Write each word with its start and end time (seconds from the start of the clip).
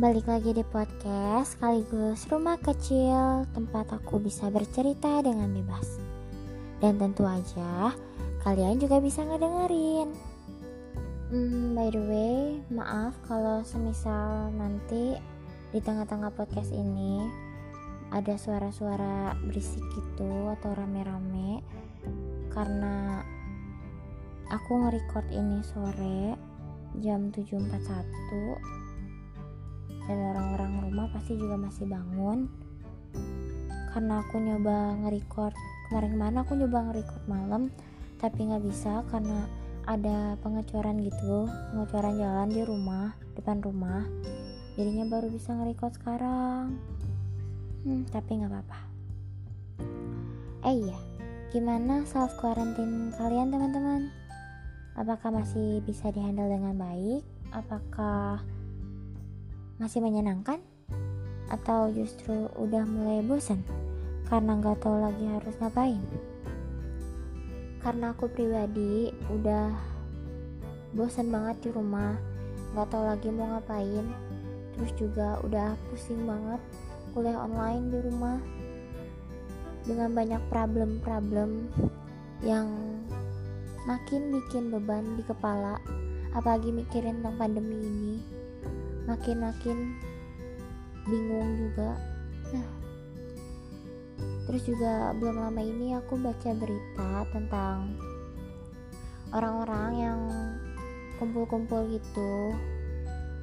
Balik 0.00 0.32
lagi 0.32 0.56
di 0.56 0.64
podcast 0.64 1.60
sekaligus 1.60 2.24
rumah 2.32 2.56
kecil 2.56 3.44
tempat 3.52 4.00
aku 4.00 4.16
bisa 4.16 4.48
bercerita 4.48 5.20
dengan 5.20 5.52
bebas. 5.52 6.00
Dan 6.80 6.96
tentu 6.96 7.28
aja 7.28 7.92
kalian 8.40 8.80
juga 8.80 8.96
bisa 8.96 9.20
ngedengerin. 9.28 10.08
Hmm, 11.28 11.76
by 11.76 11.92
the 11.92 12.00
way, 12.00 12.36
maaf 12.72 13.12
kalau 13.28 13.60
semisal 13.60 14.48
nanti 14.56 15.20
di 15.68 15.84
tengah-tengah 15.84 16.32
podcast 16.32 16.72
ini 16.72 17.20
ada 18.08 18.40
suara-suara 18.40 19.36
berisik 19.44 19.84
gitu 19.84 20.48
atau 20.48 20.80
rame-rame 20.80 21.60
karena 22.48 23.20
aku 24.48 24.80
nge-record 24.80 25.28
ini 25.28 25.60
sore 25.60 26.40
jam 27.04 27.28
7.41 27.36 28.80
dan 30.06 30.18
orang-orang 30.32 30.72
rumah 30.86 31.06
pasti 31.12 31.36
juga 31.36 31.56
masih 31.60 31.88
bangun. 31.88 32.46
Karena 33.90 34.22
aku 34.22 34.38
nyoba 34.38 34.96
nge-record. 35.04 35.54
Kemarin-kemarin 35.90 36.38
aku 36.40 36.52
nyoba 36.54 36.78
nge-record 36.90 37.24
malam 37.26 37.62
tapi 38.20 38.52
nggak 38.52 38.64
bisa 38.68 39.00
karena 39.08 39.48
ada 39.88 40.36
pengecoran 40.44 41.00
gitu 41.00 41.48
pengecoran 41.72 42.20
jalan 42.20 42.48
di 42.52 42.62
rumah 42.62 43.16
depan 43.34 43.64
rumah. 43.64 44.04
Jadinya 44.76 45.08
baru 45.08 45.32
bisa 45.32 45.56
nge-record 45.56 45.96
sekarang. 45.98 46.78
Hmm, 47.82 48.04
tapi 48.12 48.38
nggak 48.38 48.52
apa-apa. 48.52 48.80
Eh 50.68 50.76
iya. 50.84 50.98
Gimana 51.50 52.06
self 52.06 52.38
quarantine 52.38 53.10
kalian 53.18 53.50
teman-teman? 53.50 54.12
Apakah 54.94 55.32
masih 55.34 55.82
bisa 55.82 56.12
dihandle 56.14 56.46
dengan 56.46 56.76
baik? 56.78 57.24
Apakah 57.50 58.44
masih 59.80 60.04
menyenangkan? 60.04 60.60
Atau 61.48 61.90
justru 61.96 62.46
udah 62.60 62.84
mulai 62.84 63.24
bosan 63.24 63.64
karena 64.28 64.60
nggak 64.60 64.78
tahu 64.84 65.00
lagi 65.00 65.24
harus 65.24 65.56
ngapain? 65.56 66.04
Karena 67.80 68.12
aku 68.12 68.28
pribadi 68.28 69.08
udah 69.32 69.72
bosan 70.92 71.32
banget 71.32 71.64
di 71.64 71.70
rumah 71.72 72.12
nggak 72.76 72.88
tahu 72.92 73.02
lagi 73.08 73.28
mau 73.32 73.56
ngapain. 73.56 74.04
Terus 74.76 74.92
juga 75.00 75.40
udah 75.42 75.74
pusing 75.88 76.28
banget 76.28 76.60
kuliah 77.16 77.40
online 77.40 77.90
di 77.90 77.98
rumah 78.04 78.38
dengan 79.88 80.12
banyak 80.12 80.42
problem-problem 80.52 81.72
yang 82.44 82.68
makin 83.88 84.28
bikin 84.28 84.68
beban 84.68 85.16
di 85.16 85.24
kepala 85.24 85.80
apalagi 86.36 86.70
mikirin 86.70 87.18
tentang 87.20 87.36
pandemi 87.40 87.80
ini 87.80 88.39
makin-makin 89.10 89.98
bingung 91.10 91.50
juga. 91.58 91.98
Nah 92.54 92.80
terus 94.50 94.66
juga 94.66 95.14
belum 95.14 95.38
lama 95.38 95.62
ini 95.62 95.94
aku 95.94 96.18
baca 96.18 96.50
berita 96.58 97.22
tentang 97.30 97.94
orang-orang 99.30 99.90
yang 99.94 100.20
kumpul-kumpul 101.22 101.86
gitu 101.86 102.50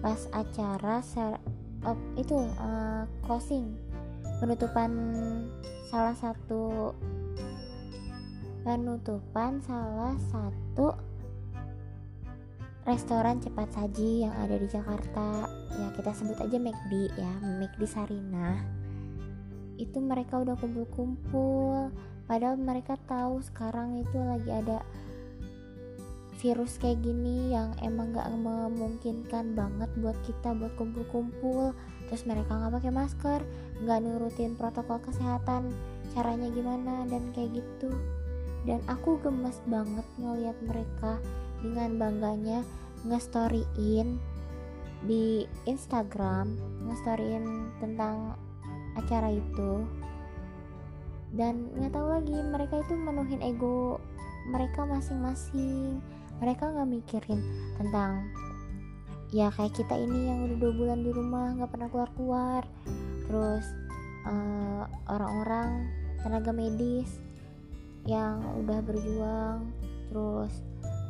pas 0.00 0.16
acara 0.32 1.04
ser 1.04 1.36
oh, 1.84 1.98
itu 2.16 2.40
uh, 2.56 3.04
closing 3.20 3.76
penutupan 4.40 4.90
salah 5.92 6.16
satu 6.16 6.96
penutupan 8.64 9.60
salah 9.60 10.16
satu 10.32 10.96
restoran 12.84 13.40
cepat 13.40 13.72
saji 13.72 14.28
yang 14.28 14.34
ada 14.36 14.60
di 14.60 14.68
Jakarta. 14.68 15.48
Ya 15.74 15.88
kita 15.96 16.12
sebut 16.12 16.36
aja 16.36 16.56
McD 16.60 16.92
ya 17.16 17.32
McD 17.40 17.82
Sarina. 17.88 18.60
Itu 19.80 19.98
mereka 20.04 20.44
udah 20.44 20.54
kumpul-kumpul. 20.60 21.90
Padahal 22.24 22.56
mereka 22.60 22.96
tahu 23.08 23.40
sekarang 23.40 24.00
itu 24.00 24.16
lagi 24.16 24.48
ada 24.52 24.80
virus 26.40 26.76
kayak 26.76 27.00
gini 27.00 27.56
yang 27.56 27.72
emang 27.80 28.12
gak 28.12 28.28
memungkinkan 28.28 29.56
banget 29.56 29.88
buat 29.96 30.16
kita 30.28 30.52
buat 30.52 30.76
kumpul-kumpul. 30.76 31.72
Terus 32.12 32.28
mereka 32.28 32.60
nggak 32.60 32.84
pakai 32.84 32.92
masker 32.92 33.40
nggak 33.80 34.00
nurutin 34.04 34.52
protokol 34.54 35.00
kesehatan 35.00 35.72
caranya 36.12 36.52
gimana 36.52 37.08
dan 37.08 37.32
kayak 37.32 37.64
gitu. 37.64 37.88
Dan 38.68 38.84
aku 38.88 39.16
gemes 39.24 39.56
banget 39.68 40.04
ngeliat 40.20 40.56
mereka 40.68 41.20
dengan 41.64 41.96
bangganya 41.96 42.60
ngestoryin 43.08 44.20
di 45.04 45.48
Instagram 45.64 46.56
ngestoryin 46.84 47.72
tentang 47.80 48.36
acara 49.00 49.32
itu. 49.32 49.84
Dan 51.34 51.72
nggak 51.74 51.96
tahu 51.96 52.08
lagi 52.12 52.36
mereka 52.46 52.84
itu 52.84 52.94
menuhin 52.94 53.40
ego 53.40 53.98
mereka 54.52 54.84
masing-masing. 54.84 55.98
Mereka 56.38 56.68
nggak 56.68 56.90
mikirin 56.92 57.40
tentang 57.80 58.28
ya 59.34 59.50
kayak 59.50 59.74
kita 59.74 59.98
ini 59.98 60.30
yang 60.30 60.46
udah 60.46 60.56
dua 60.62 60.72
bulan 60.76 61.00
di 61.02 61.10
rumah 61.10 61.56
nggak 61.58 61.70
pernah 61.72 61.88
keluar-keluar. 61.90 62.62
Terus 63.26 63.66
uh, 64.28 64.84
orang-orang 65.10 65.90
tenaga 66.22 66.52
medis 66.54 67.20
yang 68.04 68.40
udah 68.64 68.84
berjuang 68.84 69.72
terus 70.12 70.52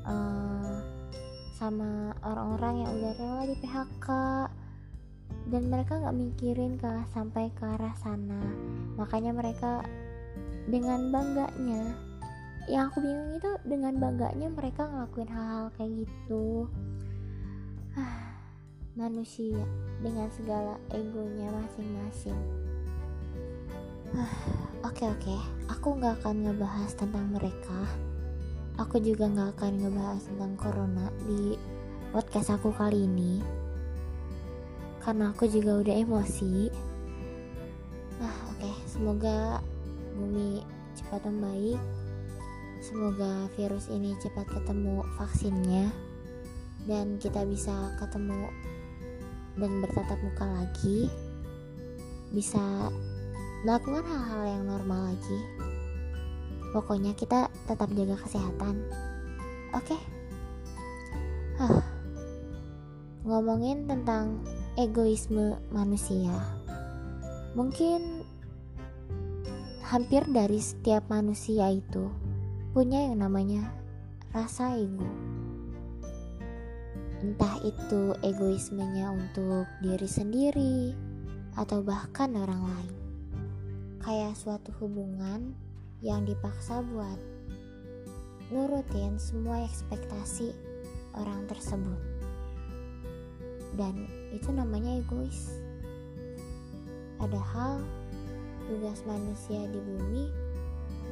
uh, 0.05 0.77
sama 1.55 2.13
orang-orang 2.25 2.85
yang 2.85 2.91
udah 2.99 3.13
rela 3.17 3.43
di 3.49 3.57
PHK 3.61 4.09
dan 5.49 5.63
mereka 5.69 6.01
nggak 6.01 6.17
mikirin 6.17 6.81
ke 6.81 6.93
sampai 7.13 7.53
ke 7.53 7.65
arah 7.65 7.95
sana 8.01 8.41
makanya 8.97 9.33
mereka 9.37 9.85
dengan 10.69 11.13
bangganya 11.13 11.93
yang 12.65 12.89
aku 12.89 13.05
bingung 13.05 13.37
itu 13.37 13.51
dengan 13.69 14.01
bangganya 14.01 14.49
mereka 14.49 14.89
ngelakuin 14.89 15.29
hal-hal 15.29 15.69
kayak 15.77 15.93
gitu 16.09 16.65
ah, 18.01 18.41
manusia 18.97 19.61
dengan 20.01 20.33
segala 20.33 20.81
egonya 20.97 21.53
masing-masing 21.53 22.41
Oke 24.85 25.11
oke, 25.11 25.27
okay. 25.27 25.41
aku 25.67 25.99
nggak 25.99 26.23
akan 26.23 26.47
ngebahas 26.47 26.93
tentang 26.95 27.35
mereka. 27.35 27.83
Aku 28.75 28.99
juga 28.99 29.31
nggak 29.31 29.55
akan 29.55 29.73
ngebahas 29.87 30.23
tentang 30.27 30.53
corona 30.59 31.07
di 31.31 31.55
podcast 32.11 32.59
aku 32.59 32.75
kali 32.75 33.07
ini, 33.07 33.39
karena 34.99 35.31
aku 35.31 35.47
juga 35.47 35.79
udah 35.79 35.95
emosi. 35.95 36.75
Nah 38.19 38.35
oke, 38.51 38.59
okay. 38.59 38.75
semoga 38.91 39.63
bumi 40.19 40.67
cepat 40.99 41.23
membaik. 41.23 41.79
Semoga 42.83 43.47
virus 43.55 43.89
ini 43.95 44.13
cepat 44.19 44.51
ketemu 44.51 45.07
vaksinnya 45.23 45.89
dan 46.91 47.17
kita 47.23 47.47
bisa 47.47 47.95
ketemu 48.03 48.51
dan 49.55 49.73
bertatap 49.87 50.19
muka 50.19 50.47
lagi. 50.51 51.07
Bisa 52.35 52.91
melakukan 53.63 54.03
hal-hal 54.03 54.43
yang 54.59 54.65
normal 54.67 55.15
lagi. 55.15 55.39
Pokoknya 56.75 57.15
kita 57.15 57.47
tetap 57.71 57.87
jaga 57.95 58.19
kesehatan. 58.19 58.83
Oke. 59.71 59.95
Okay? 59.95 60.01
Huh. 61.63 61.79
Ngomongin 63.23 63.87
tentang 63.87 64.43
egoisme 64.75 65.55
manusia. 65.71 66.35
Mungkin 67.55 68.27
hampir 69.87 70.27
dari 70.27 70.59
setiap 70.59 71.07
manusia 71.07 71.71
itu 71.71 72.11
punya 72.75 73.07
yang 73.07 73.23
namanya 73.23 73.71
rasa 74.35 74.75
ego. 74.75 75.07
Entah 77.23 77.63
itu 77.63 78.19
egoismenya 78.27 79.15
untuk 79.15 79.71
diri 79.79 80.11
sendiri 80.11 80.91
atau 81.55 81.87
bahkan 81.87 82.35
orang 82.35 82.67
lain 82.67 82.95
kayak 84.03 84.35
suatu 84.37 84.75
hubungan 84.83 85.55
yang 86.05 86.29
dipaksa 86.29 86.85
buat 86.93 87.17
nurutin 88.53 89.17
semua 89.17 89.65
ekspektasi 89.65 90.53
orang 91.17 91.49
tersebut. 91.49 91.97
Dan 93.73 94.05
itu 94.37 94.53
namanya 94.53 95.01
egois. 95.01 95.65
Padahal 97.17 97.81
tugas 98.69 99.01
manusia 99.09 99.65
di 99.65 99.81
bumi 99.81 100.29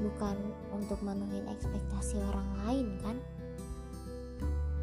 bukan 0.05 0.37
untuk 0.77 1.01
memenuhi 1.01 1.41
ekspektasi 1.49 2.21
orang 2.29 2.49
lain 2.69 2.87
kan? 3.01 3.17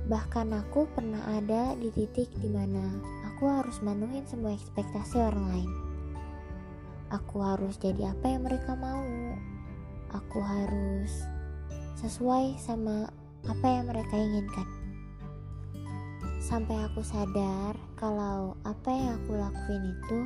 Bahkan 0.10 0.58
aku 0.58 0.90
pernah 0.90 1.22
ada 1.38 1.78
di 1.78 1.94
titik 1.94 2.34
di 2.42 2.50
mana 2.50 2.98
aku 3.30 3.46
harus 3.46 3.78
memenuhi 3.86 4.26
semua 4.26 4.58
ekspektasi 4.58 5.22
orang 5.22 5.46
lain. 5.54 5.72
Aku 7.14 7.46
harus 7.46 7.78
jadi 7.78 8.10
apa 8.10 8.26
yang 8.26 8.42
mereka 8.42 8.74
mau 8.74 9.06
aku 10.14 10.42
harus 10.42 11.12
sesuai 12.00 12.56
sama 12.58 13.10
apa 13.46 13.68
yang 13.68 13.92
mereka 13.92 14.16
inginkan. 14.16 14.68
Sampai 16.40 16.80
aku 16.88 17.06
sadar 17.06 17.78
kalau 18.00 18.58
apa 18.66 18.90
yang 18.90 19.22
aku 19.22 19.38
lakuin 19.38 19.94
itu 19.94 20.20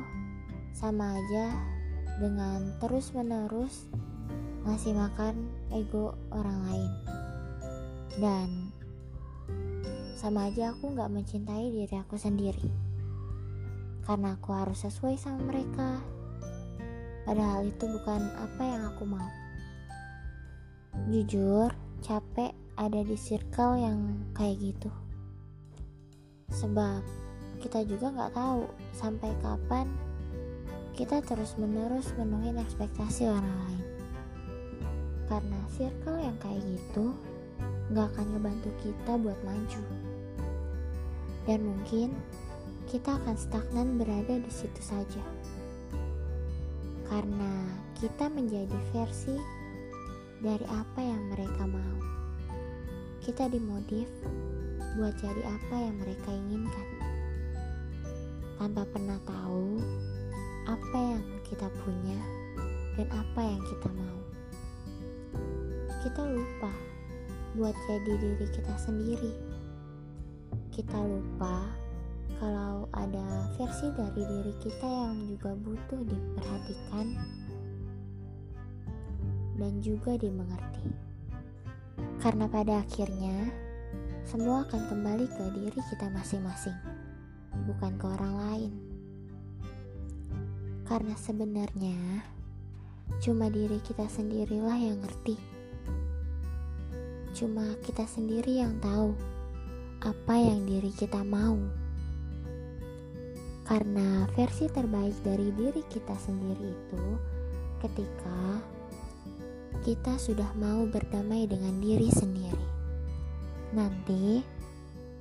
sama 0.72 1.18
aja 1.18 1.52
dengan 2.22 2.72
terus-menerus 2.78 3.90
ngasih 4.64 4.96
makan 4.96 5.50
ego 5.74 6.16
orang 6.32 6.58
lain. 6.70 6.92
Dan 8.16 8.48
sama 10.14 10.48
aja 10.48 10.72
aku 10.72 10.94
gak 10.94 11.10
mencintai 11.12 11.68
diri 11.74 11.96
aku 12.00 12.16
sendiri. 12.16 12.70
Karena 14.06 14.38
aku 14.38 14.54
harus 14.54 14.80
sesuai 14.86 15.18
sama 15.18 15.42
mereka. 15.44 16.00
Padahal 17.26 17.68
itu 17.68 17.84
bukan 17.88 18.20
apa 18.36 18.62
yang 18.62 18.82
aku 18.88 19.04
mau 19.08 19.43
jujur 21.10 21.70
capek 22.04 22.52
ada 22.74 23.00
di 23.06 23.14
circle 23.14 23.78
yang 23.78 23.98
kayak 24.34 24.58
gitu. 24.60 24.90
Sebab 26.50 27.02
kita 27.62 27.86
juga 27.86 28.12
nggak 28.12 28.34
tahu 28.34 28.68
sampai 28.92 29.30
kapan 29.40 29.86
kita 30.94 31.18
terus 31.26 31.58
menerus 31.58 32.14
menuhin 32.14 32.58
ekspektasi 32.58 33.26
orang 33.26 33.56
lain. 33.66 33.86
Karena 35.26 35.58
circle 35.74 36.18
yang 36.22 36.36
kayak 36.38 36.62
gitu 36.62 37.14
nggak 37.90 38.06
akan 38.14 38.26
ngebantu 38.34 38.70
kita 38.82 39.12
buat 39.18 39.38
maju. 39.42 39.82
Dan 41.44 41.60
mungkin 41.66 42.14
kita 42.88 43.18
akan 43.20 43.36
stagnan 43.36 43.98
berada 43.98 44.38
di 44.38 44.52
situ 44.52 44.80
saja. 44.80 45.24
Karena 47.10 47.52
kita 47.98 48.30
menjadi 48.30 48.76
versi 48.94 49.63
dari 50.44 50.66
apa 50.68 51.00
yang 51.00 51.32
mereka 51.32 51.64
mau. 51.64 51.96
Kita 53.24 53.48
dimodif 53.48 54.04
buat 55.00 55.16
jadi 55.16 55.40
apa 55.40 55.76
yang 55.80 55.96
mereka 55.96 56.28
inginkan. 56.28 56.88
Tanpa 58.60 58.84
pernah 58.92 59.16
tahu 59.24 59.80
apa 60.68 60.98
yang 61.00 61.24
kita 61.48 61.64
punya 61.80 62.20
dan 63.00 63.08
apa 63.08 63.40
yang 63.40 63.62
kita 63.64 63.88
mau. 63.88 64.20
Kita 66.04 66.22
lupa 66.28 66.72
buat 67.56 67.72
jadi 67.88 68.12
diri 68.20 68.46
kita 68.52 68.74
sendiri. 68.76 69.32
Kita 70.68 71.00
lupa 71.00 71.72
kalau 72.36 72.84
ada 72.92 73.48
versi 73.56 73.88
dari 73.96 74.20
diri 74.20 74.52
kita 74.60 74.84
yang 74.84 75.24
juga 75.24 75.56
butuh 75.56 76.04
diperhatikan 76.04 77.16
dan 79.64 79.80
juga 79.80 80.20
dimengerti. 80.20 80.92
Karena 82.20 82.44
pada 82.44 82.84
akhirnya 82.84 83.48
semua 84.28 84.68
akan 84.68 84.92
kembali 84.92 85.24
ke 85.24 85.44
diri 85.56 85.80
kita 85.88 86.12
masing-masing, 86.12 86.76
bukan 87.64 87.96
ke 87.96 88.04
orang 88.04 88.34
lain. 88.44 88.72
Karena 90.84 91.16
sebenarnya 91.16 91.96
cuma 93.24 93.48
diri 93.48 93.80
kita 93.80 94.04
sendirilah 94.04 94.76
yang 94.76 95.00
ngerti 95.00 95.54
Cuma 97.34 97.66
kita 97.82 98.06
sendiri 98.06 98.62
yang 98.62 98.78
tahu 98.78 99.10
apa 100.06 100.38
yang 100.38 100.62
diri 100.70 100.94
kita 100.94 101.18
mau. 101.26 101.58
Karena 103.66 104.30
versi 104.38 104.70
terbaik 104.70 105.18
dari 105.26 105.50
diri 105.50 105.82
kita 105.90 106.14
sendiri 106.14 106.70
itu 106.70 107.04
ketika 107.82 108.62
kita 109.82 110.14
sudah 110.20 110.54
mau 110.54 110.86
berdamai 110.86 111.50
dengan 111.50 111.82
diri 111.82 112.06
sendiri. 112.14 112.66
Nanti, 113.74 114.44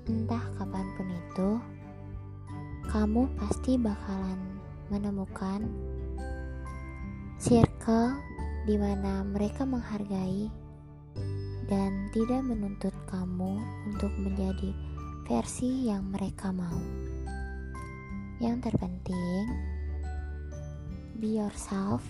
entah 0.06 0.46
kapan 0.62 0.86
pun 0.94 1.08
itu, 1.10 1.50
kamu 2.94 3.26
pasti 3.42 3.82
bakalan 3.82 4.38
menemukan 4.94 5.66
circle 7.42 8.14
di 8.70 8.78
mana 8.78 9.26
mereka 9.26 9.66
menghargai 9.66 10.48
dan 11.66 12.12
tidak 12.14 12.46
menuntut 12.46 12.94
kamu 13.10 13.58
untuk 13.90 14.14
menjadi 14.22 14.70
versi 15.26 15.90
yang 15.90 16.14
mereka 16.14 16.54
mau. 16.54 16.78
Yang 18.38 18.70
terpenting, 18.70 19.48
be 21.18 21.40
yourself 21.40 22.04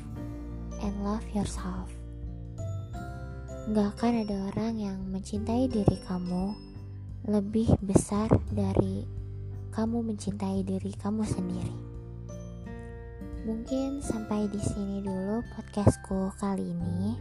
and 0.82 0.94
love 1.06 1.24
yourself. 1.32 2.03
Gak 3.64 3.96
akan 3.96 4.28
ada 4.28 4.52
orang 4.52 4.76
yang 4.76 5.00
mencintai 5.08 5.72
diri 5.72 5.96
kamu 6.04 6.52
lebih 7.32 7.72
besar 7.80 8.28
dari 8.52 9.08
kamu 9.72 10.04
mencintai 10.04 10.68
diri 10.68 10.92
kamu 11.00 11.24
sendiri. 11.24 11.72
Mungkin 13.48 14.04
sampai 14.04 14.52
di 14.52 14.60
sini 14.60 15.00
dulu 15.00 15.40
podcastku 15.56 16.36
kali 16.44 16.76
ini. 16.76 17.16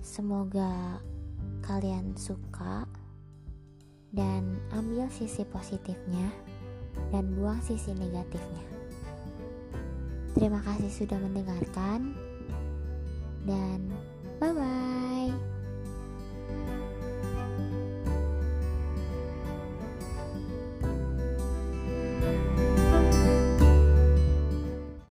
Semoga 0.00 0.96
kalian 1.60 2.16
suka 2.16 2.88
dan 4.16 4.48
ambil 4.72 5.12
sisi 5.12 5.44
positifnya 5.44 6.32
dan 7.12 7.36
buang 7.36 7.60
sisi 7.60 7.92
negatifnya. 7.92 8.64
Terima 10.32 10.64
kasih 10.64 10.88
sudah 10.88 11.20
mendengarkan 11.20 12.16
dan 13.44 13.92
bye 14.44 14.52
bye. 14.52 15.32